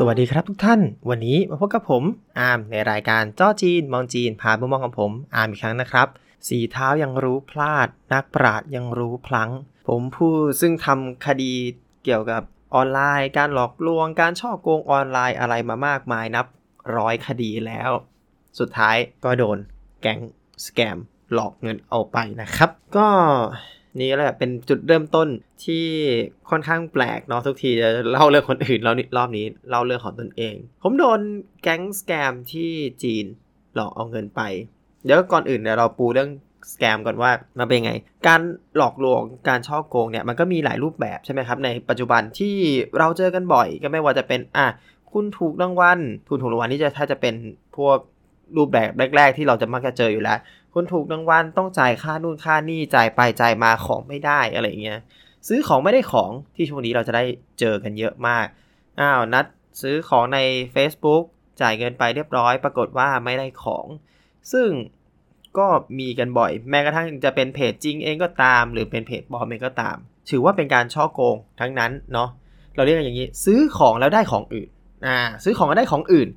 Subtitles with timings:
[0.00, 2.02] สวัสดีครับทุกท่าน วันนี้มาพบกับผม
[2.38, 6.08] อาร์มในรายการจ้อจีน มองจีนพาบุมมองของผม อาร์มอีกครั้งนะครับ
[6.48, 9.50] สีเท้ายังรู้พลาด นักปราดยังรู้พลัง
[9.88, 11.52] ผมผู้ซึ่งทำคดี
[12.04, 12.42] เกี่ยวกับ
[12.74, 16.46] ออนไลน์ การหลอกลวง การช่อโกงออนไลน์อะไรมามากมายนับ
[16.96, 17.90] ร้อยคดีแล้ว
[18.58, 19.58] สุดท้ายก็โดน
[20.00, 20.20] แก๊ง
[20.66, 20.98] สแกม
[21.32, 23.08] หลอกเงินเอาไปนะครับ ก็
[24.00, 25.28] นี่แหละเป็นจุดเริ่มต้น
[25.64, 25.84] ที่
[26.50, 31.20] ค่อนข้างแปลกเนาะทุกทีจะเล่าเรื่องคนอื่นแล้วรอบนี้เล่าเรื่องของตนเอง ผมโดน
[31.62, 32.70] แก๊งสแกมที่
[33.02, 33.24] จีน
[33.74, 34.40] หลอกเอาเงินไป
[35.04, 36.30] เดี๋ยวก่อนอื่นเดี๋ยวเราปูเรื่อง
[36.72, 37.92] สแกมก่อนว่ามันเป็นไง
[38.26, 38.40] การ
[38.76, 42.56] หลอกลวงการช่อโกงเนี่ยมันก็มีหลายรูปแบบใช่ไหมครับ ในปัจจุบันที่
[42.98, 44.66] เราเจอกันบ่อยก็ไม่ว่าจะเป็นอะ
[45.12, 45.98] คุณถูกรางวัล
[46.28, 47.34] คุณถูกรางวัลนี่จะถ้าจะเป็น
[47.76, 47.98] พวก
[48.56, 50.38] รูปแบบแรก ๆ ที่เราจะมักจะเจออยู่แล้ว
[50.80, 55.00] คุณถูกรางวัลต้องจ่ายค่านู่นค่านี่จ่ายไปจ่ายมาของไม่ได้อะไรเงี้ย
[55.48, 57.24] ซื้อของไม่ได้ของที่ช่วงนี้เราจะได้
[57.60, 58.46] เจอกันเยอะมาก
[59.00, 59.44] อ้าวนัด
[59.82, 60.38] ซื้อของใน
[60.74, 61.24] Facebook
[61.60, 63.86] จ่ายเงินไปเรียบร้อย ปรากฏว่าไม่ได้ของ
[64.52, 64.68] ซึ่ง
[65.58, 65.66] ก็
[65.98, 69.96] มีกันบ่อย แม้กระทั่งจะเป็นเพจจริงเองก็ตาม หรือเป็นเพจปลอมเองก็ตาม
[70.30, 72.28] ถือว่าเป็นการช่อโกงทั้งนั้นเนาะ
[72.74, 74.68] เราเรียกกันอย่างนี้ ซื้อของแล้วได้ของอื่น
[75.06, 76.28] อ่าซื้อของแล้วได้ของอื่น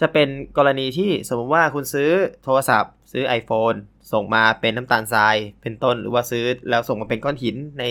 [0.00, 2.10] จะเป็นกรณีที่สมมติว่าคุณซื้อ
[2.44, 3.76] โทรศัพท์ ซื้อ iPhone
[4.12, 7.84] ส่งมาเป็นน้ำตาลทราย เป็นต้นหรือว่าซื้อแล้วส่งมาเป็นก้อนหินใน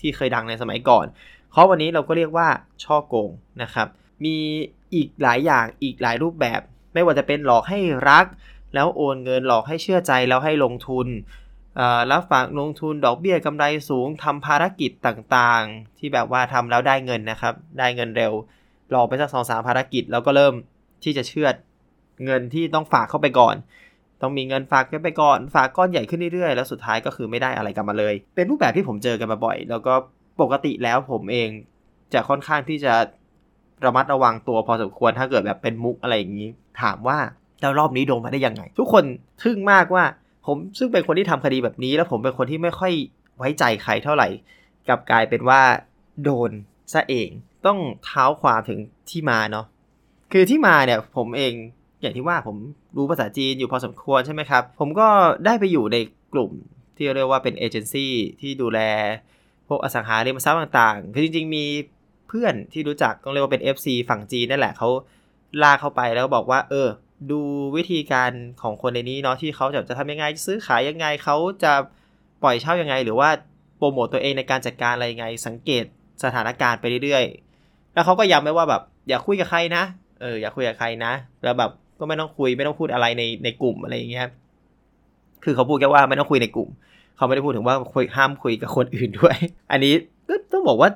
[0.00, 1.06] ที่เคยดังในสมัยก่อน
[1.50, 2.48] เพราะวันนี้เราก็เรียกว่า
[2.84, 3.30] ช่อโกง
[3.62, 3.88] นะครับ
[4.24, 4.36] มี
[4.94, 6.60] อีกหลายอย่างอีกหลายรูปแบบ
[6.94, 7.78] ไม่ว่าจะเป็นหลอกให้
[8.10, 8.26] รัก
[8.74, 11.06] แล้วโอนเงินหลอกให้เชื่อใจแล้วให้ลงทุน
[12.10, 18.32] รับฝากลงทุนดอกเบี้ยกำไรสูงทำภารกิจต่างๆ ที่แบบว่าทำแล้วได้เงินนะครับ ได้เงินเร็ว
[18.90, 20.54] หลอกไปสักสองสามภารกิจแล้วก็เริ่ม
[21.04, 21.48] ที่จะเชื่อ
[22.24, 23.54] เงินที่ต้องฝากเข้าไปก่อน
[24.22, 29.94] ต้องมีเงินฝากไปก่อน ฝากก้อนใหญ่ขึ้นเรื่อยๆ แล้วสุดท้ายก็คือไม่ได้อะไรกลับมาเลย เป็นรูปแบบที่ผมเจอกันมาบ่อย แล้วก็
[30.40, 31.48] ปกติแล้วผมเอง
[32.14, 32.94] จะค่อนข้างที่จะ
[33.84, 36.48] ระมัดระวังตัวพอสมควรถ้าเกิดแบบเป็นมุกอะไรอย่างนี้
[36.82, 37.18] ถามว่า
[37.60, 39.04] แล้วรอบนี้โดนมาได้ยังไง ทุกคน
[39.42, 40.04] ทึ่งมากว่า
[40.46, 42.92] ผมซึ่งเป็นคนที่ทำคดีแบบนี้ แล้วผมเป็นคนที่ไม่ค่อย
[43.38, 44.28] ไว้ใจใครเท่าไหร่
[44.88, 45.60] กลับกลายเป็นว่า
[46.24, 46.50] โดน
[46.92, 47.28] ซะเอง
[47.66, 48.78] ต้องเท้าความถึง
[49.10, 49.66] ที่มาเนาะ
[50.32, 51.52] คือที่มาเนี่ยผมเอง
[52.00, 52.56] อย่างที่ว่าผม
[52.96, 55.08] รู้ภาษาจีนอยู่พอสมควรใช่ไหมครับ ผมก็
[55.46, 55.96] ได้ไปอยู่ใน
[56.32, 56.50] กลุ่ม
[56.96, 58.80] ที่เรียกว่าเป็นเอเจนซี่ที่ดูแล
[59.68, 61.64] พวกอสังหาริมทรัพย์ต่างๆ คือจริงๆมี
[62.28, 64.88] เพื่อนที่รู้จักต้องเรียกว่าเป็น FC ฝั่งจีนนั่นแหละเขา
[65.62, 66.88] ลากเข้าไปแล้วบอกว่า เออ
[67.30, 67.40] ดู
[67.76, 68.30] วิธีการ
[68.62, 71.72] ของคนในนี้เนาะที่เขาจะจะทำยังไงซื้อขายยังไงเขาจะ
[72.42, 73.28] ปล่อยเช่ายังไง หรือว่า
[73.76, 75.84] โปรโมตตัวเองในการจัดการอะไรยังไง สังเกต
[76.24, 79.84] สถานการณ์ไปเรื่อยๆ แล้วเขาก็ย้ำไว้ว่าแบบอย่าคุยกับใครนะ
[80.22, 81.12] เอออย่าคุยกับใครนะ
[81.44, 84.26] แล้วแบบก็ไม่ต้องคุยไม่ต้องพูดอะไรในในกลุ่มอะไรอย่างเงี้ย
[85.44, 86.68] คือเขาพูดแค่ว่าไม่ต้องคุยในกลุ่ม
[87.16, 89.36] เขาไม่ได้พูดถึงว่าคุยห้ามคุยกับคนอื่นด้วย
[89.70, 89.94] อันนี้
[90.28, 90.90] ก็ต้องบอกว่า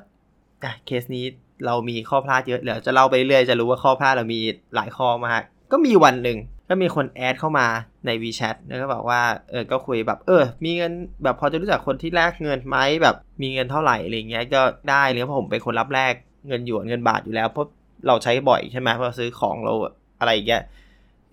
[0.86, 1.24] เคสนี้
[1.66, 4.40] เรามีข้อพลาดเยอะเดี๋ยวจะเล่าไปเรื่อยจะรู้ว่าข้อพลาดเรามี
[4.74, 5.42] หลายข้อมาก
[5.72, 6.38] ก็มีวันหนึ่ง
[6.68, 7.66] ก็มีคนแอดเข้ามา
[8.06, 9.20] ใน WeChat แล้วก็บอกว่า
[9.50, 10.92] เออก็คุยแบบเออ มีเงิน
[11.22, 16.12] แบบพอจะรู้จักคนที่แลกเงินไหมแบบมีเงินเท่าไหร่อะไรเงี้ยก็ได้เลยเพราะผมเป็นคนรับแลก
[16.48, 17.68] เงินหยวนเงินบาทอยู่แล้วเพราะ
[18.06, 19.72] เราใช้บ่อยใช่ไหมเพราซื้อของเรา
[20.18, 20.62] อะไรอย่างเงี้ย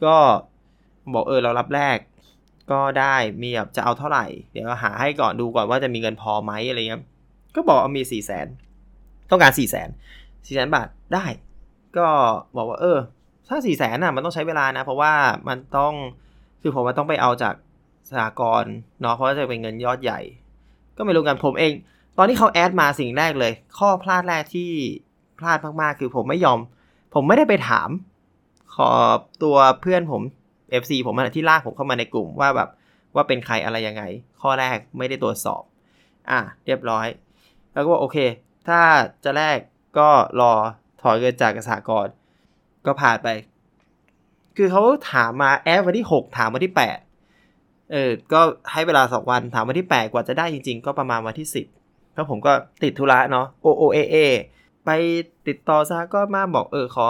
[0.06, 0.16] ก็
[1.14, 1.98] บอกเออเรารับแรก
[2.72, 7.02] ก็ได้มีแบบจะเอาเท่าไหร่ เดี๋ยวหาให้ก่อนดูก่อนว่าจะมีเงินพอไหมอะไรเงี้ย
[7.56, 8.48] ก็บอกเอามีสี่แสน
[9.30, 9.90] ต้องการสี่แสน
[10.46, 11.26] สี่แสนบาทได้
[11.98, 12.08] ก็
[12.56, 12.98] บอกว่าเออ
[13.48, 15.14] ถ้าสี่แสนน่ะมันต้องใช้เวลานะ เพราะว่า
[15.48, 15.94] มันต้อง
[16.62, 17.54] คือผมมันต้องไปเอาจาก
[18.10, 20.20] สหกรณ์เนาะเพราะว่าจะเป็นเงินยอดใหญ่
[20.98, 21.74] ก็ไม่รู้กันผมเอง
[22.18, 24.72] ตอนที่เขาแอดมาสิ่งแรกเลย ข้อพลาดแรกที่
[25.46, 26.60] ลาดมากๆ คือผมไม่ยอม
[27.14, 27.90] ผมไม่ได้ไปถาม
[28.76, 28.90] ขอ
[29.44, 30.22] ตัวเพื่อนผม
[30.82, 32.70] FC ผมที่ลากผมเข้ามาในกลุ่มว่าแบบ
[33.16, 34.04] ว่าเป็นใครอะไรยังไง
[34.42, 35.62] ข้อแรกไม่ได้ตรวจสอบ
[36.30, 37.08] อะ เรียบร้อย
[37.74, 38.18] แล้วก็บอกโอเค
[38.68, 38.80] ถ้า
[39.24, 39.58] จะแรก
[39.98, 40.10] ก็
[40.42, 40.54] รอ
[41.02, 42.08] ถอนเงินจากกสากร
[42.86, 43.28] ก็ผ่านไป
[44.58, 44.82] คือเขา
[45.12, 46.74] ถามมาแอปวันที่ 6 ถามวันที่
[47.32, 48.42] 8 เออ ก็
[48.72, 51.48] ให้เวลา 2 วัน ถามวันที่ 8 กว่าจะได้จริง ๆ ก็ประมาณวันที่
[51.80, 52.52] 10แล้วผมก็
[52.84, 54.18] ติดธุระเนาะ O O A A
[54.86, 54.90] ไป
[55.48, 57.08] ติดต่อซะก็มาบอกเออขอ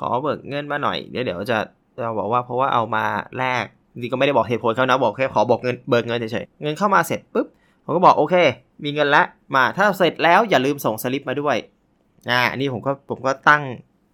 [0.00, 1.58] ขอเบิกเงินมาหน่อยเดี๋ยวเดี๋ยวจะ
[2.02, 3.04] เราบอกว่าเพราะว่าเอามา
[3.38, 7.46] แลกจริงก็ไม่ได้บอกเหตุผลเขานะบอกแค่ขอบอกเงินเบิกเงินเฉยๆเงินเข้ามาเสร็จปุ๊บ
[7.84, 8.34] ผมก็บอกโอเค
[8.84, 11.56] มีเงินล้วมาถ้าเสร็จแล้วอย่าลืมส่งสลิปมาด้วย
[12.30, 13.62] อ่าอันนี้ผมก็ผมก็ตั้ง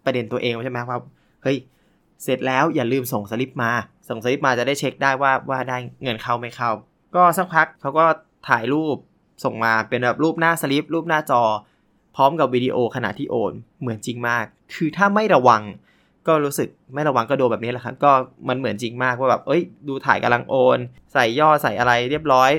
[0.05, 1.03] ประเด็นตัวเองใช่ไหมครับ
[1.43, 1.59] เฮ้ย
[2.25, 3.71] เสร็จแล้วอย่าลืมส่งสลิปมา
[4.09, 6.71] ส่งสลิปมาจะได้เช็คได้ว่าว่าได้เงินเข้าไม่เข้า
[7.15, 8.05] ก็สักพักเขาก็
[8.49, 8.97] ถ่ายรูป
[9.45, 11.43] ส่งมาเป็นแบบรูปหน้าสลิปรูปหน้าจอ
[12.17, 14.45] พร้อมกับวิดีโอขณะที่โอน เหมือนจริงมาก
[14.75, 15.63] คือถ้าไม่ระวัง
[16.29, 18.13] ก็รู้สึกไม่ระวังก็โดนแบบนี้แหละครับ ก็
[18.49, 20.79] มันเหมือนจริงมากว่าแบบเอ้ย ดูถ่ายกำลังโอน
[21.13, 22.51] ใส่ย่อใส่อะไรเรียบร้อย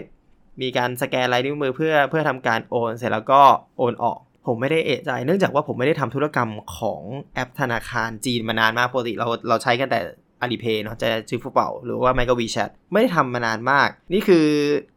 [0.61, 3.41] มีการสแกนลายนิ้วมือเพื่อเพื่อทำการโอน เสร็จแล้วก็
[3.77, 7.01] โอนออก ผมไม่ได้เอะใจ เนื่องจากว่าผมไม่ได้ทำธุรกรรมของ
[7.33, 9.99] แอปธนาคารจีนมานานมากปกติเราเราใช้กันแต่
[10.41, 14.45] อาลีเพย์เนาะจะซื้อฟูเป่าหรือว่าไมโครวีแชทไม่ได้ทำมานานมาก นี่คือ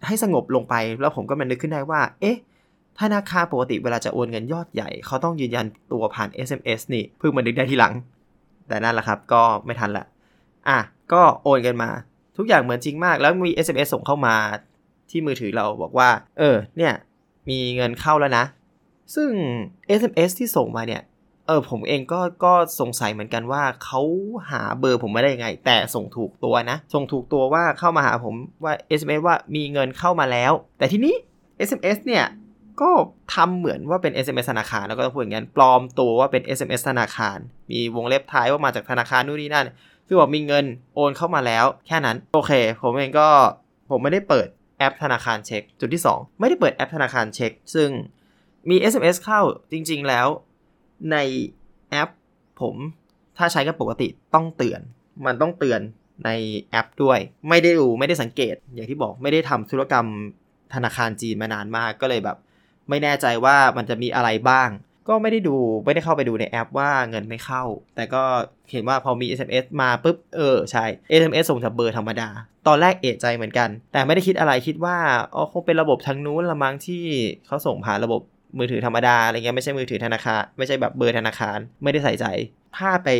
[0.06, 2.36] ให้สงบลงไปแล้วผมก็มันนึกขึ้นได้ว่า เอ๊ะ
[3.00, 7.94] ธนาคารปกติเวลาจะโอนเงินยอดใหญ่ เขาต้องยืนยันตัวผ่าน SMS นี่เพิ่งมานึกได้ทีหลัง
[8.68, 10.06] แต่นั่นแหละครับ ก็ไม่ทันละ
[10.68, 10.78] อะ
[11.12, 11.90] ก็โอนกันมา
[12.36, 14.34] ทุกอย่างเหมือนจริงมาก แล้วมี SMS ส่งเข้ามา
[15.10, 16.08] ที่มือถือเราบอกว่า
[16.38, 16.92] เออ เนี่ย
[17.48, 18.44] มีเงินเข้าแล้วนะ
[19.14, 19.30] ซึ่ง
[20.00, 21.02] SMS ที่ส่งมาเนี่ย
[21.46, 24.00] เออ ผมเองก็ก็สงสัยเหมือนกันว่าเขา
[24.50, 28.34] หาเบอร์ผมไม่ได้ยังไง แต่ส่งถูกตัวนะ ส่งถูกตัวว่าเข้ามาหาผม
[28.64, 31.14] ว่า SMS ว่ามีเงินเข้ามาแล้ว แต่ทีนี้
[31.68, 32.24] SMS เนี่ย
[32.80, 32.90] ก็
[33.34, 37.38] ทำเหมือนว่าเป็น SMS ธนาคารแล้วก็ต้องพูดอย่างนั้นปลอมตัวว่าเป็น SMS ธนาคาร
[37.70, 39.66] มีวงเล็บท้ายว่ามาจากธนาคารนู่นนี่นั่น
[40.06, 40.64] คือบอกมีเงิน
[40.94, 42.52] โอนเข้ามาแล้วแค่นั้น โอเค
[42.82, 43.28] ผมเองก็
[43.90, 47.88] ผมไม่ได้เปิดแอปธนาคารเช็ค จุดที่ 2 ไม่ได้เปิดแอปธนาคารเช็ค ซึ่ง
[48.70, 49.40] มี SMS เข้า
[49.72, 50.26] จริง ๆ แล้ว
[51.12, 51.16] ใน
[51.90, 52.10] แอป
[52.60, 52.76] ผม
[53.38, 54.80] ถ้าใช้กันปกติต้องเตือน
[55.26, 55.80] มันต้องเตือน
[56.24, 56.30] ใน
[56.70, 57.18] แอปด้วย
[57.48, 60.06] ไม่ได้ดูไม่ได้สังเกต อย่างที่บอกไม่ได้ทำธุรกรรม
[60.74, 62.36] ธนาคารจีนมานานมากก็เลยแบบ
[62.88, 64.68] ไม่แน่ใจว่ามันจะมีอะไรบ้าง
[65.08, 67.64] ก็ไม่ได้ดูไม่ได้เข้าไปดูในแอปว่าเงินไม่เข้า
[67.96, 68.22] แต่ก็
[68.70, 70.84] เห็นว่าพอมี SMS มาปุ๊บเออใช่
[71.20, 72.28] SMS ส่งจากเบอร์ธรรมดา
[72.66, 74.96] ตอนแรกเอะใจเหมือนกัน แต่ไม่ได้คิดอะไรคิดว่า
[75.34, 77.04] อ๋อคงเป็นระบบทางนู้นละมั้งที่
[77.46, 78.20] เขาส่งผ่านระบบ
[78.58, 82.26] มือถือธรรมดาอะไรเงี้ยไม่ใช่มือถือธนาคารไม่ใช่แบบเบอร์ธนาคาร ไม่ได้ใส่ใจ
[82.76, 83.10] พลาดไป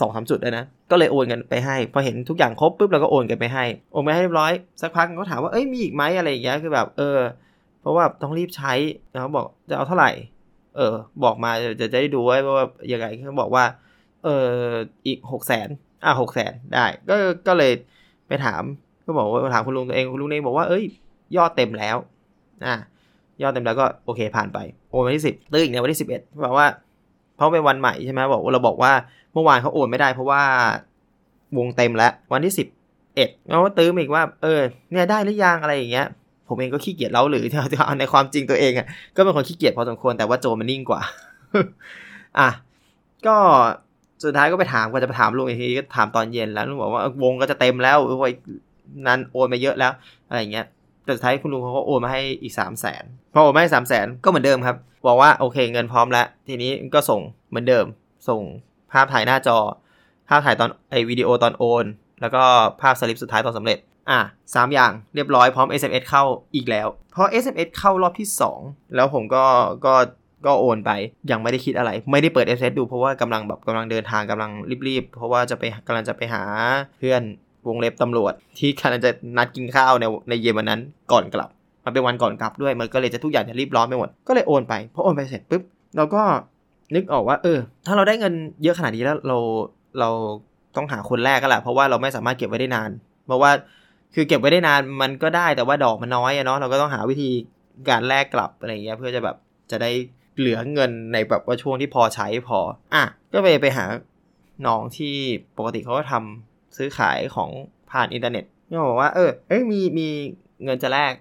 [0.00, 4.52] สองสามจุดเลยนะ ก็เลยโอนกันไปให้ พอเห็นทุกอย่างครบปุ๊บเราก็โอนกันไปให้ โอนไปให้เรียบร้อย
[4.82, 7.18] สักพักก็ถามว่า เอ้ย มีอีกไหมอะไรอย่างเงี้ย คือแบบ เออ
[7.86, 8.72] ราะว่าต้องรีบใช้
[9.20, 10.10] เขาบอกจะเอาเท่าไหร่
[10.76, 10.94] เออ
[11.24, 13.64] บอกมาจะจะได้ดูไว้ว่ายังไงเขาบอกว่า
[14.24, 14.48] เออ
[15.06, 15.68] อีกหกแสน
[16.04, 17.14] อะหกแสนได้ ก็
[17.46, 17.72] ก็เลย
[18.28, 18.62] ไปถาม
[19.04, 20.84] ก็บอกว่าถามคุณลุงตัวเองคุณลุงเองบอกว่าเอ้ย
[21.36, 21.96] ยอดเต็มแล้ว
[22.64, 22.74] อะ
[23.42, 24.58] ยอดเต็มแล้วก็โอเคผ่านไป
[24.90, 26.66] โอนวันที่สิบตื้ออีกในวันที่สิบเอ็ดบอกว่า
[27.36, 28.92] เพราะเป็นวันใหม่ใช่ไหมบอกเราบอกว่า
[29.32, 30.42] เมื่อวานเขาโอนไม่ได้เพราะว่า
[31.58, 32.66] วงเต็มแล้ววันที่สิบ
[33.16, 34.60] เอ็ดเราตื้ออีกว่า เออ
[34.90, 36.06] เนี่ยได้หรือยังอะไรอย่างเงี้ย
[36.48, 41.00] ผมเองก็ขี้เกียจเล่าหรือที่เอาในความจริงตัวเองอะก็เป็นคนขี้เกียจพอสมควรแต่ว่าโจมันนิ่งกว่า
[42.38, 42.48] อะ
[43.26, 43.36] ก็
[44.24, 48.32] สุดท้ายก็ไปถามก็จะไปถามลุงอีกทีก็ถามตอนเย็นแล้วลุงบอกว่าวงก็จะเต็มแล้วโอ้ย
[49.06, 49.92] นั้นโอนมาเยอะแล้ว
[50.28, 50.66] อะไรอย่างเงี้ย
[51.04, 54.76] แต่สุดท้ายคุณลุงเขาก็โอนมาให้อีกสามแสนพอโอนมาให้สามแสนก็เหมือนเดิมครับ
[55.06, 57.84] บอกว่าโอเคเงินพร้อมแล้ว ทีนี้ก็ส่งเหมือนเดิม
[58.28, 58.42] ส่ง
[58.92, 59.58] ภาพถ่ายหน้าจอ
[60.28, 61.84] ภาพถ่ายตอนไอวิดีโอตอนโอน
[62.20, 62.42] แล้วก็
[62.80, 63.78] ภาพสลิปสุดท้ายตอนสำเร็จ
[64.10, 64.20] อะ
[64.54, 66.24] สามอย่างเรียบร้อยพร้อม SMS เข้า
[66.54, 68.28] อีกแล้วพอ SMS เข้ารอบที่
[68.60, 69.44] 2 แล้วผมก็
[69.86, 69.94] ก็
[70.46, 70.90] ก็โอนไป
[71.30, 74.50] ยังไม่ได้คิดอะไร ไม่ได้เปิด SMS ดูเพราะว่ากำลังแบบกำลังเดินทางกำลัง
[74.88, 76.42] รีบๆ เพราะว่าจะไปกำลังจะไปหา
[76.98, 77.22] เพื่อน
[77.68, 80.80] วงเล็บตำรวจ ที่กำลังจะนัดกินข้าวในในเย็นวันนั้น
[81.12, 81.50] ก่อนกลับ
[81.84, 85.62] มันเป็นวันก่อนกลับด้วยมันก็เลยจะทุกอย่างจะรีบร้อนไปหมดก็เลยโอนไปพอโอนไปเสร็จปุ๊บ
[85.96, 86.22] เราก็
[86.94, 89.38] นึกออกว่าเออ ถ้าเราได้เงินเยอะขนาดนี้แล้วเรา
[90.00, 90.10] เรา
[90.76, 92.90] ต้องหาคนแรกก็แหละเพราะว่าเราไม่สามารถเก็บไว้ได้นาน
[93.26, 93.50] เพราะว่า
[94.18, 97.30] คือเก็บไว้ได้นานมันก็ได้แต่ว่าดอกมันน้อยอะเนาะเราก็ต้องหาวิธี
[97.88, 99.36] การแลกกลับอะไรเงี้ยเพื่อจะแบบ
[99.70, 99.90] จะได้
[100.38, 102.58] เหลือเงินในแบบว่าช่วงที่พอใช้พอ
[102.94, 103.84] อะ ก็ไปไปหา
[104.66, 105.14] น้องที่
[105.58, 107.50] ปกติเขาก็ทำซื้อขายของ
[107.90, 110.08] ผ่านอินเทอร์เน็ตก็บอกว่าเออเอ้ยมีมี
[110.64, 111.12] เงินจะแลก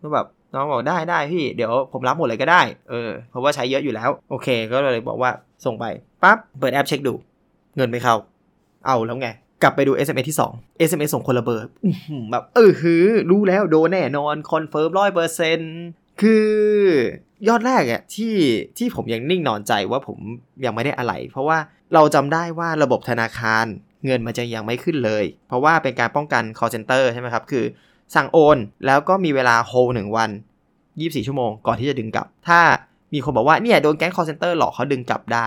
[0.00, 5.30] ก็แบบน้องบอกได้ได้พี่เดี๋ยวผมรับหมดเลยก็ได้เออเพราะว่าใช้เยอะอยู่แล้ว โอเค ก็เลยบอกว่า
[5.64, 5.84] ส่งไป
[6.22, 7.14] ปั๊บเปิดแอปเช็คดู
[7.76, 8.16] เงินไม่เข้า
[8.86, 9.28] เอาแล้วไง
[9.62, 11.66] กลับไปดู SMS ที่ 2 SMS ส่งคนละเบอร์
[12.30, 15.74] แบบเออคือ รู้แล้วโดนแน่นอน confirm ร้อยเปอร์เซ็นต์
[16.20, 16.48] คือ
[17.48, 18.34] ยอดแรกอะที่
[18.78, 20.18] ที่ผมยังนิ่งนอนใจว่าผม
[20.64, 21.58] ยังไม่ได้อะไร เพราะว่า
[21.94, 23.66] เราจำได้ว่าระบบธนาคาร
[24.04, 27.64] เงินมันจะยังไม่ขึ้นเลย เพราะว่าเป็นการป้องกัน call center ใช่ไหมครับ คือ
[28.14, 30.30] สั่งโอน แล้วก็มีเวลาโฮหนึ่งวัน
[30.78, 32.60] 24 ชั่วโมงก่อนที่จะดึงกลับ ถ้า
[33.12, 35.46] มีคนบอกว่าเนี่ยโดนแก๊ง call center หลอกเขาดึงกลับได้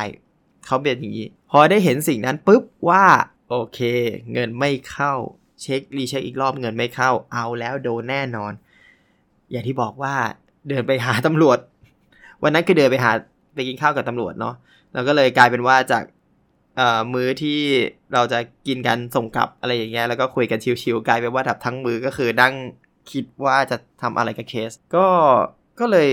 [0.66, 3.04] เขาเป็นอย่างนี้ พอได้เห็นสิ่งนั้นปุ๊บว่า
[3.50, 3.80] โอเค
[4.34, 5.14] เงินไม่เข้า
[5.62, 8.54] เช็ครีเช็คอีกรอบเงินไม่เข้า เอาแล้วโดนแน่นอน
[9.52, 10.14] อย่างที่บอกว่า
[10.70, 11.58] เดินไปหาตำรวจ
[12.44, 13.12] วันนั้นคือเดินไปหา
[13.56, 14.56] ไปกินข้าวกับตำรวจเนาะ
[14.94, 16.04] แล้วก็เลยกลายเป็นว่าจาก
[17.14, 17.60] มื้อที่
[18.14, 22.54] เราจะกินกันส่งกลับอะไรอย่างเงี้ยแล้วก็คุยกันชิวๆกลายเป็นว่าแบบทั้งมือก็คือนั่ง
[23.12, 25.08] คิดว่าจะทำอะไรกับเคส ก็
[25.80, 26.12] ก็เลย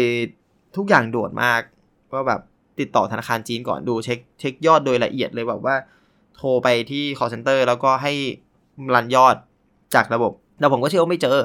[0.76, 1.60] ทุกอย่างด่วนมาก
[2.12, 2.40] ก็แบบ
[2.80, 5.76] ติดต่อธนาคารจีนก่อนดูเช็คเช็คยอดโดยละเอียดเลยแบบว่า
[6.36, 8.12] โทรไปที่ call center แล้วก็ให้
[8.94, 9.36] รันยอด
[9.94, 11.38] จากระบบ แล้วผมก็เชื่อว่าไม่เจอ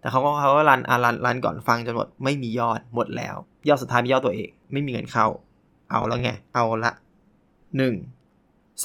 [0.00, 3.36] แต่เขาก็เขาก็รันอ่ารันรันก่อนฟังจนหมดไม่มียอดหมดแล้ว
[3.68, 5.26] ยอดสุดท้ายมียอดตัวเอง ไม่มีเงินเข้า
[5.90, 6.92] เอาแล้วไง เอาละ
[7.76, 7.94] หนึ่ง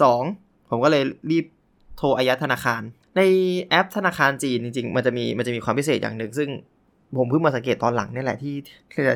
[0.02, 0.22] สอง
[0.70, 1.46] ผมก็เลยรีบ
[1.98, 2.82] โทรอายัดธนาคาร
[3.18, 3.22] ใน
[3.70, 6.50] แอปธนาคารจีนจริงๆ มันจะมีมันจะมีความพิเศษอย่างหนึ่ง ซึ่ง
[7.18, 8.56] ผมเพิ่งมาสังเกตตอนหลังนี่แหละที่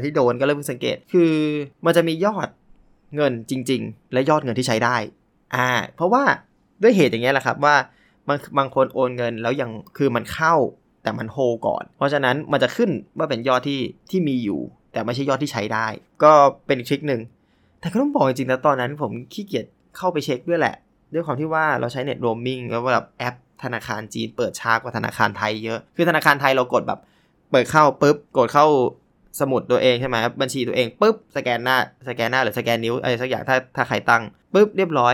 [0.04, 1.34] ที่โดนก็เริ่มเพิ่งสังเกต คือ
[1.86, 2.48] มันจะมียอด
[3.16, 4.96] เงินจริง ๆ และยอดเงินที่ใช้ได้
[5.56, 6.24] อ่า เพราะว่า
[6.82, 7.76] ด้วยเหตุอย่างเงี้ยแหละครับว่า
[8.28, 10.56] บางบางคนโอนเงินแล้วยังคือมันเข้า
[11.04, 11.38] แต่มันโฮ
[11.68, 13.80] ก่อน เพราะฉะนั้นมันจะขึ้นว่าเป็นยอดที่
[14.10, 14.60] ที่มีอยู่
[14.94, 15.88] แต่ไม่ใช่ยอดที่ใช้ได้
[16.24, 16.32] ก็
[16.66, 17.22] เป็นอีก trick หนึ่ง
[17.80, 19.66] แต่ก็ต้องบอกจริงๆแล้วตอนนั้นผมขี้เกียจ
[19.98, 20.76] เข้าไปเช็คด้วยแหละ
[21.14, 27.00] ด้วยความที่ว่าเราใช้เน็ตโรมมิ่งแล้วแบบแอปธนาคารจีนเปิดช้ากว่าธนาคารไทยเยอะ คือธนาคารไทยเรากดแบบ
[27.52, 28.66] เปิดเข้าปุ๊บกดเข้า
[29.40, 31.78] สมุดตัวเองใช่ไหมบัญชีตัวเองปุ๊บสแกนหน้า
[32.10, 35.10] สแกนหน้าหรือสแกนนิ้วอะไรสักอย่างถ้าถ้าใครตั้งปุ๊บเรียบร้อ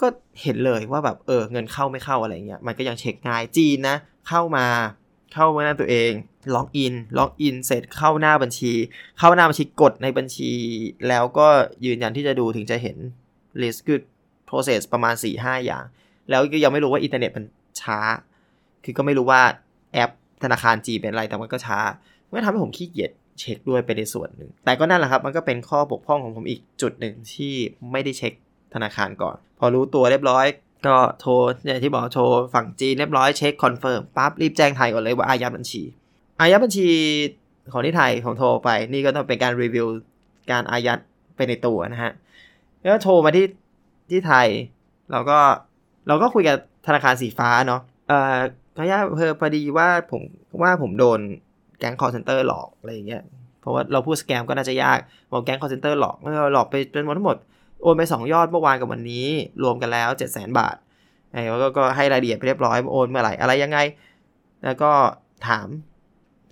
[0.00, 0.06] ก็
[0.42, 3.96] เห็นเลยว่าแบบเออเงินเข้าไม่เข้าอะไรเงี้ยมันก็ยังเช็คง่ายจีนนะ
[4.28, 4.66] เข้ามา
[5.34, 6.12] เข้ามาหน้าตัวเอง
[6.54, 8.72] login login เสร็จเข้าหน้าบัญชี
[9.18, 10.50] เข้าหน้าบัญชีกดในบัญชี
[11.08, 11.48] แล้วก็
[11.84, 12.96] ยืนยันที่จะดูถึงจะเห็น
[13.60, 13.98] list คือ
[14.48, 15.84] process ประมาณ 4-5 อย่าง
[16.30, 17.44] แล้วก็ยังไม่รู้ว่าอินเทอร์เน็ตมัน
[17.80, 17.98] ช้า
[18.84, 19.42] คือก็ไม่รู้ว่า
[19.92, 20.10] แอป
[20.42, 21.78] ธนาคารจีนเป็นอะไรแต่มันก็ช้า
[22.28, 27.54] มันทำให้ผมขี้เกียจเช็คด้วยไปในส่วนหนึ่ง แต่ก็นั่นแหละครับ มันก็เป็นข้อบกพร่องของผมอีกจุดหนึ่งที่
[27.92, 28.32] ไม่ได้เช็ค
[28.74, 30.46] ธนาคารก่อน พอรู้ตัวเรียบร้อย
[30.86, 31.32] ก็โทร
[31.66, 32.24] อย่างที่บอกโทร
[32.54, 35.82] ฝั่งจีนเรียบร้อยเช็ค confirm ปั๊บรีบแจ้งไทยก่อนเลยว่าอายัดบัญชี
[36.40, 36.88] อายัดบัญชี
[37.72, 39.86] ของที่ไทยของโทรไป นี่ก็ต้องเป็นการรีวิว
[40.50, 40.98] การอายัด
[41.36, 42.12] ไปในตัวนะฮะ
[42.80, 43.46] แล้วโทรมาที่
[44.10, 44.46] ที่ไทย
[45.12, 45.38] เราก็
[46.08, 48.36] เราก็คุยกับธนาคารสีฟ้าเนาะเอ่อ
[48.76, 50.22] ขออนุญาตเพอพอดีว่าผม
[50.62, 51.20] ว่าผมโดน
[51.78, 53.22] แก๊งคอลเซนเตอร์หลอกอะไรอย่างเงี้ย
[53.60, 54.98] เพราะว่าเราพูด scam ก็น่าจะยาก
[55.30, 57.36] บอกแก๊งคอลเซนเตอร์หลอกเราหลอกไปเป็นทั้งหมด
[57.82, 59.26] โอนไป 2 ยอดเมื่อวานกับวันนี้
[59.62, 60.76] รวมกันแล้ว 7 0 0 0 0 0 บาท
[61.32, 63.78] ไอ้ก็ก็ให้รายละเอียดไปเรียบร้อยโอนเมื่อไหร่อะไรยังไง
[64.64, 64.90] แล้วก็
[65.48, 65.68] ถาม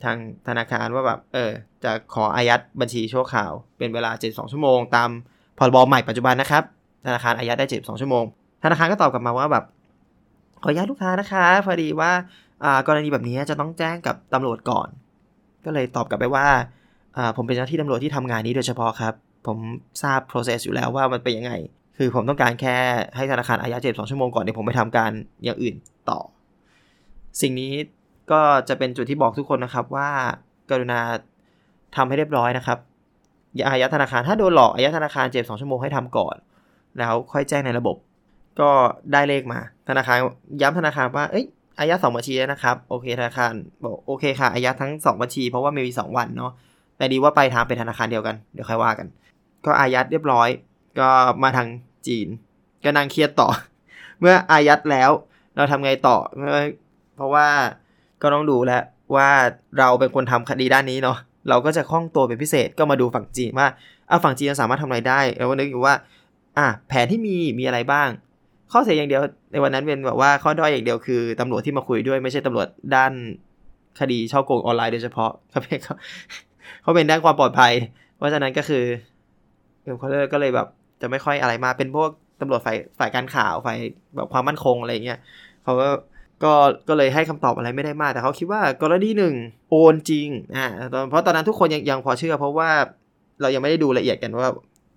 [0.05, 0.17] ทาง
[0.49, 1.51] ธนาคารว่าแบบเออ
[1.85, 5.11] จะขออายัดบัญชีชั่วคราว เป็นเวลา 72 ชั่วโมง ตาม
[5.59, 6.63] พรบใหม่ปัจจุบันนะครับ
[7.07, 8.25] ธนาคารอายัดได้ 72 ชั่วโมง
[8.65, 9.65] ธนาคารก็ตอบกลับมาว่าแบบ
[10.63, 12.11] ขออนุญาตลูกค้านะคะ พอดีว่า
[12.65, 14.89] อ่ากรณีแบบนี้จะต้องแจ้งกับตำรวจก่อน
[15.65, 16.47] ก็เลยตอบกลับไปว่า
[17.17, 19.15] อ่าผมเป็นเจ้าหน้าที่ตำรวจที่ทำงานนี้โดยเฉพาะครับ
[19.49, 19.59] ผม
[20.03, 21.53] ทราบ process อยู่แล้วว่ามันเป็นยังไง
[21.97, 22.77] คือผมต้องการแค่
[23.17, 25.11] ให้ธนาคารอายัด72ชั่วโมงก่อนเดี๋ยวผมไปทำการ
[25.45, 25.75] อย่างอื่น
[26.11, 26.21] ต่อ
[27.41, 27.73] สิ่งนี้
[28.33, 30.11] ก็จะเป็นจุดที่บอกทุกคนนะครับว่า
[30.71, 31.01] กรุณา
[31.97, 32.79] ทำให้เรียบร้อยนะครับ
[33.57, 36.37] อย่าอายัดธนาคารถ้าโดนหลอกอายัดธนาคาร72ชั่วโมงให้ทำก่อน
[36.99, 37.97] แล้วค่อยแจ้งในระบบ
[38.61, 38.71] ก็
[39.13, 40.17] ได้เลขมา ธนาคาร
[40.63, 41.47] ย้ำธนาคารว่าเอ้ย
[41.79, 43.53] อายัดสองบัญชีแล้วนะครับ โอเคธนาคาร
[43.83, 46.53] บอกโอเคค่ะอายัดทั้งสองบัญชีเพราะว่ามีสองวันเนาะ
[46.97, 49.07] แต่ดีว่าไปทางเป็นธนาคารเดียวกัน เดี๋ยวค่อยว่ากัน
[49.67, 50.49] ก็อายัดเรียบร้อย
[50.99, 51.09] ก็
[51.43, 51.69] มาทาง
[52.07, 52.29] จีน
[52.85, 53.49] ก็นั่งเครียดต่อ
[54.21, 55.11] เมื่ออายัดแล้ว
[55.57, 56.17] เราทำไงต่อ
[57.17, 57.47] เพราะว่า
[58.23, 58.83] ก็ต้องดูแล้ว
[59.17, 59.29] ว่า
[59.79, 63.69] เราเป็นคนทำคดีด้านนี้เนาะเราก็จะคล่องตัวเป็นพิเศษก็มาดูฝั่งจีนว่า
[64.09, 65.95] เอะฝั่งจีนสามารถทำอะไรได้แล้วก็นึกอยู่ว่า
[66.59, 68.09] อะแผนที่มีมีอะไรบ้าง
[68.73, 69.23] ข้อเสียอย่างเดียว
[69.53, 73.13] ในวันนั้นเป็นแบบว่าข้อด้อยอย่างเดียวคือตำรวจที่มาคุยด้วยไม่ใช่ตำรวจด้าน
[74.01, 75.95] คดีช่อโกงออนไลน์โดยเฉพาะเขาเป็นเขา
[76.83, 77.73] เขาเป็นด้านความปลอดภัย
[78.17, 78.85] เพราะฉะนั้นก็คือ
[80.01, 80.69] เขาก็เลยแบบ
[81.03, 83.79] จะไม่ค่อยอะไรมาเป็นพวกตำรวจฝ่ายฝ่ายการข่าวฝ่าย
[84.17, 85.19] แบบความมั่นคงอะไรเงี้ย
[85.65, 85.89] เขาก็
[86.45, 86.53] ก็
[86.89, 89.35] ก็เลยให้คำตอบอะไรไม่ได้มาก แต่เขาคิดว่ากรณีหนึ่ง
[89.71, 90.67] โอนจริงอ่า
[91.09, 92.71] เพราะตอนนั้นทุกคนยังยังพอเชื่อ เพราะว่า
[93.41, 94.49] เรายังไม่ได้ดูละเอียดกันว่า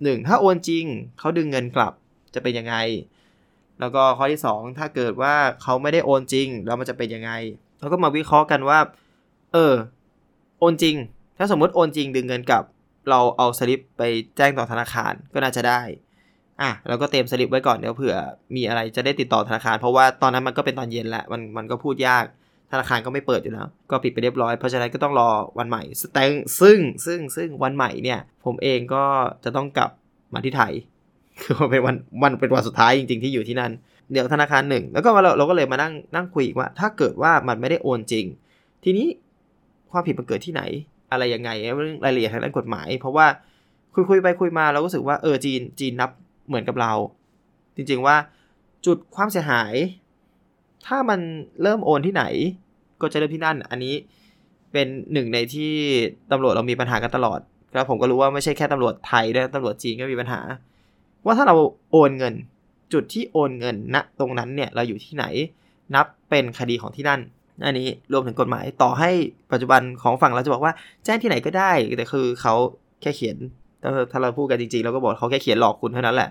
[0.04, 0.86] หนึ่งถ้าโอนจริง
[1.20, 1.94] เขาดึงเงินกลับ
[2.34, 2.76] จะเป็นยังไง
[3.80, 7.32] แล้วก็ข้อที่ 2 ถ้าเกิดว่าเขาไม่ได้โอนจริง แล้วมันจะเป็นยังไง
[7.80, 8.80] เราก็มาวิเคราะห์กันว่า
[9.54, 9.74] เออ
[10.60, 10.96] โอนจริง
[11.38, 12.64] ถ้าสมมติโอนจริงดึงเงินกลับ
[13.10, 14.02] เราเอาสลิปไป
[14.38, 15.82] แจ้งต่อธนาคารก็น่าจะได้
[16.62, 18.16] อะเราก็เตรียมสลิปไว้ก่อนเดี๋ยวเผื่อ
[18.56, 22.26] มีอะไรจะได้ติดต่อธนาคาร เพราะว่าตอนนั้นมันก็เป็นตอนเย็นแหละมันมันก็พูดยาก
[22.72, 25.30] ธนาคารก็ไม่เปิดอยู่แล้ว ก็ปิดไปเรียบร้อย เพราะฉะนั้นก็ต้องรอ
[25.60, 26.24] วันใหม่แต่
[26.62, 29.04] ซึ่งซึ่งซึ่งวันใหม่เนี่ย ผมเองก็
[29.44, 29.92] จะต้องกลับ
[30.34, 30.74] มาที่ไทย
[31.42, 33.72] คือเป็นวันวันเป็นวันสุดท้ายจริง ๆที่อยู่ที่นั่น
[34.12, 38.26] เดี๋ยวธนาคารหนึ่ง แล้วก็เราเราก็เลยมานั่งนั่งคุยว่า ถ้าเกิดว่ามันไม่ได้โอนจริง
[38.84, 39.08] ทีนี้
[39.92, 40.64] ความผิดมันเกิดที่ไหน
[41.12, 43.26] อะไรยังไงเรื่องรายละเอียดทางด้านกฎหมาย เพราะว่า
[43.94, 46.10] คุยคุยไปคุยมาเราก็รู้สึกว่าเออจีนจีนนับ
[46.48, 46.94] เหมือนกับเรา
[47.76, 48.16] จริงๆว่า
[48.86, 49.74] จุดความเสียหาย
[50.88, 51.20] ถ้ามัน
[51.62, 52.24] เริ่มโอนที่ไหน
[53.02, 53.96] ก็จะเริ่มที่นั่น อันนี้
[54.72, 55.72] เป็นหนึ่งในที่
[56.32, 57.40] ตำรวจเรามีปัญหากันตลอด
[57.74, 60.42] แล้วผมก็รู้ว่าไม่ใช่แค่ตำรวจไทยด้วยตำรวจจีนก็มีปัญหา
[61.26, 61.56] ว่าถ้าเรา
[61.92, 62.34] โอนเงิน
[62.94, 65.26] จุดที่โอนเงินณนะตรงนั้นเนี่ยเราอยู่ที่ไหน
[65.96, 67.22] นับเป็นคดีของที่นั่น
[67.66, 69.10] อันนี้รวมถึงกฎหมายต่อให้
[69.52, 70.74] ปัจจุบันของฝั่งเราจะบอกว่า
[71.06, 72.54] แจ้งที่ไหนก็ได้ แต่คือเขา
[73.02, 73.38] แค่เขียน
[74.12, 76.30] ถ้าเราพูดกันจริงๆเราก็บอกเขาแค่เขียนหลอกคุณเท่านั้นแหละ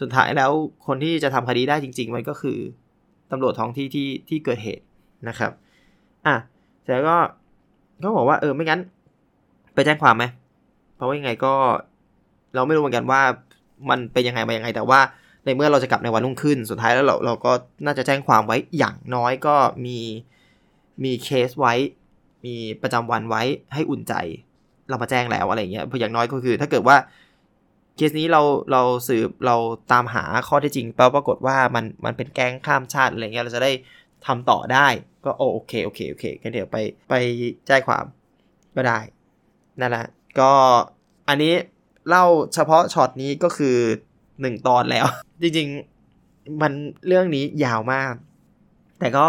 [0.00, 0.50] สุดท้ายแล้ว
[0.86, 2.58] คนที่จะทำคดีได้จริง ๆ มันก็คือ
[3.30, 4.84] ตำรวจท้องที่ที่ที่เกิดเหตุ
[5.28, 5.52] นะครับ
[6.26, 6.34] อะ
[6.84, 7.16] แต่ก็
[8.02, 8.80] ก็บอกว่าเออไม่งั้น
[9.74, 10.24] ไปแจ้งความไหม
[10.96, 11.54] เพราะว่ายังไงก็
[12.54, 13.22] เราไม่รู้เหมือนกันว่า
[13.90, 15.00] มันเป็นยังไงมายังไง แต่ว่า
[15.44, 17.52] ในเมื่อเราจะกลับในวันรุ่งขึ้น สุดท้ายแล้วเราเราก็
[17.86, 19.54] น่าจะแจ้งความไว้อย่างน้อยก็
[19.86, 19.98] มี
[21.04, 21.74] มีเคสไว้
[22.44, 23.42] มีประจำวันไว้
[23.74, 24.14] ให้อุ่นใจ
[24.88, 26.96] เรามาแจ้งแล้วอะไรเงี้ยเพราะอย่างน้อยก็คือ ถ้าเกิดว่า
[27.96, 29.56] เคสนี้เราเราสืบเรา
[29.92, 33.72] ตามหาข้อเท็จจริงปรากฏว่ามันมันเป็นแก๊งข้ามชาติอะไรเงี้ยเราจะได้
[34.26, 34.86] ทำต่อได้
[35.24, 36.76] ก็โอโอเคโอเคโอเคกันเดี๋ยวไป
[37.08, 37.14] ไป
[37.66, 38.04] แจ้งความ
[38.76, 38.98] ก็ได้
[39.80, 40.06] นั่นแหละ
[40.40, 40.52] ก็
[41.28, 41.54] อันนี้
[42.08, 42.24] เล่า
[42.54, 43.76] เฉพาะช็อตนี้ก็คือ
[44.40, 45.06] หนึ่งตอนแล้ว
[45.42, 45.68] จริง
[46.14, 46.72] ๆ มัน
[47.06, 48.14] เรื่องนี้ยาวมาก
[48.98, 49.26] แต่ก็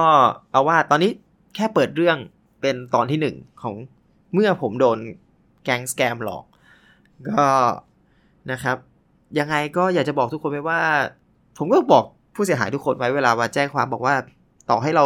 [0.51, 1.11] เอาว่าตอนนี้
[1.59, 2.17] ค่เปิดเรื่อง
[2.61, 3.75] เป็นตอนที่หนึ่งของ
[4.33, 4.97] เมื่อผมโดน
[5.63, 6.45] แก๊งสแกมหลอก
[7.29, 7.45] ก็
[8.51, 8.77] นะครับ
[9.39, 10.81] ยังไงก็อยากจะบอกทุกคนไว้ว่า
[11.57, 14.15] ผมก็บอกผู้เสียหายทุกคนไว้เวลาว่าแจ้งความบอกว่า
[14.69, 15.05] ต่อให้เรา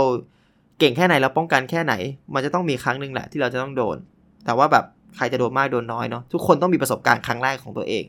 [0.80, 1.94] เก่งแค่ไหนแล้วป้องกันแค่ไหน
[2.34, 3.98] มันจะต้องมีครั้งหนึ่งแหละที่เราจะต้องโดน
[4.46, 8.04] แต่ว่าแบบใครจะโดนมากโดนน้อยเนาะทุกคนต้องมีประสบการณ์ครั้งแรกของตัวเอง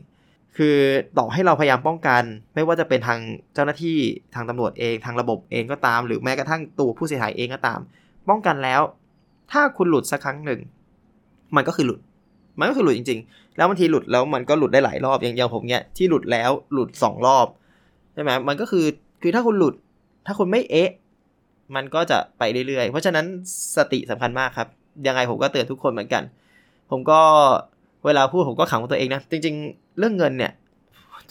[0.57, 0.77] คือ
[1.17, 2.23] ต่อให้เราพยายามป้องกัน
[2.55, 3.19] ไม่ว่าจะเป็นทาง
[3.53, 3.97] เจ้าหน้าที่
[4.35, 7.79] ทางตำรวจเอง ทางระบบเองก็ตาม หรือแม้กระทั่งตัวผู้เสียหายเองก็ตาม
[8.29, 8.81] ป้องกันแล้ว
[9.51, 10.59] ถ้าคุณหลุดสักครั้งหนึ่ง
[11.55, 11.99] มันก็คือหลุด
[12.59, 17.47] มันก็คือหลุดจริง ๆ แล้วบางทีหลุดแล้วมันก็หลุดได้หลายรอบอย่างอย่างผมเนี้ยที่หลุดแล้วหลุดสองรอบ
[18.13, 18.85] ใช่ไหมมันก็คือ
[19.21, 19.75] คือถ้าคุณหลุด
[20.25, 20.89] ถ้าคุณไม่เอ๊ะ
[21.75, 23.25] มันก็จะไปเรื่อยๆ เพราะฉะนั้น
[23.75, 24.67] สติสำคัญมากครับ
[25.07, 26.23] ยังไงผมก็เตือนทุกคนเหมือนกัน
[26.91, 27.19] ผมก็
[28.05, 30.51] เวลาพูดผมก็ขังตัวเองนะ จริง ๆ เรื่องเงินเนี่ย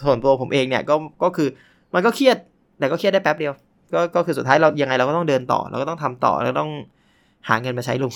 [0.05, 1.49] ส่วนตัวผมเองเนี่ยก็ก็คือ
[1.95, 2.37] มันก็เครียด
[2.79, 3.55] แต่ก็เครียดได้แป๊บเดียว
[3.95, 6.71] ก็ก็คือสุดท้ายเรายังไงเราก็ต้องเดินต่อ เราก็ต้องทำต่อเราต้อง
[7.49, 8.15] หาเงินมาใช้ลุง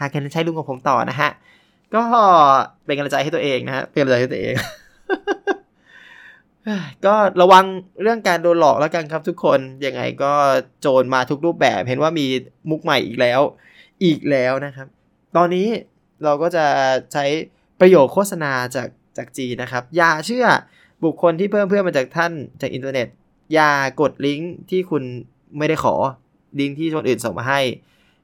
[0.00, 1.30] หาเงินมาใช้ลุงของผมต่อนะฮะ
[1.94, 2.02] ก็
[2.86, 4.54] เป็นกำลังใจให้ตัวเองนะฮะเป็นกำลังใจให้ตัวเอง
[7.06, 7.64] ก็ระวัง
[8.02, 10.32] เรื่องการโดนหลอกแล้วกันครับทุกคนยังไงก็
[10.80, 12.26] โจรมาทุกรูปแบบเห็นว่ามี
[12.70, 13.40] มุกใหม่อีกแล้ว
[14.04, 14.86] อีกแล้วนะครับ
[15.36, 15.68] ตอนนี้
[16.24, 16.64] เราก็จะ
[17.12, 17.24] ใช้
[17.80, 20.46] ประโยคโฆษณาจากจากจีนะครับ อย่าเชื่อ
[21.04, 23.08] บุคคลที่เพิ่มเพื่อนมาจากท่านจากอินเทอร์เน็ต
[23.54, 25.02] อย่ากดลิงก์ที่คุณ
[25.58, 25.94] ไม่ได้ขอ
[26.60, 27.60] ลิงก์ที่คนอื่นส่งมาให้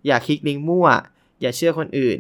[0.07, 0.89] อย่าคลิกลิงก์มั่ว
[1.41, 2.19] อย่าเชื่อคนอื่น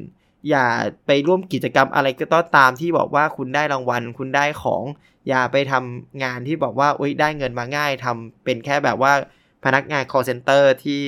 [0.48, 0.66] อย่า
[1.06, 4.82] ไปร่วมกิจกรรมอะไรก็ต้องตามที่บอกว่าคุณได้รางวัล คุณได้ของ
[5.28, 9.12] อย่าไปทำงานที่บอกว่าอุ้ยได้เงินมาง่ายทำเป็นแค่แบบว่า
[9.64, 11.02] พนักงาน call center ที่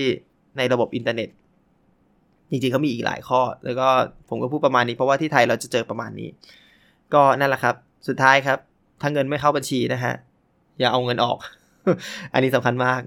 [0.56, 1.28] ในระบบอินเทอร์เน็ต
[2.50, 3.88] จริงๆเขามีอีกหลายข้อ แล้วก็
[4.28, 6.28] ผมก็พูดประมาณนี้เพราะว่าที่ไทยเราจะเจอประมาณนี้
[7.14, 7.74] ก็นั่นแหละครับ
[8.08, 8.58] สุดท้ายครับ
[9.00, 10.14] ถ้าเงินไม่เข้าบัญชีนะฮะ
[10.78, 11.38] อย่าเอาเงินออก
[12.32, 13.00] อันนี้สำคัญมาก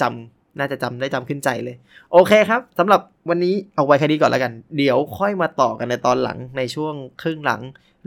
[0.00, 1.76] จำน่าจะจำได้จำขึ้นใจเลย
[2.12, 7.60] โอเคครับสำหรับวันนี้เอาไว้แค่นี้ก่อนแล้วกัน เดี๋ยวค่อยมาต่อกันในตอนหลังในช่วงครึ่งหลัง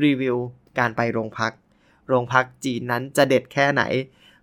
[0.04, 0.38] รีวิว
[0.80, 1.52] การไปโรงพัก
[2.08, 3.84] โรงพักจีนนั้นจะเด็ดแค่ไหน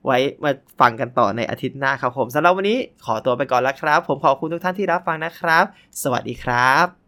[0.06, 5.64] ไว้มาฟังกันต่อในอาทิตย์หน้าครับผมสำหรับวันนี้ขอตัวไปก่อนแล้วครับ ผมขอบคุณทุกท่านที่รับฟังนะครับ
[6.02, 6.99] สวัสดีครับ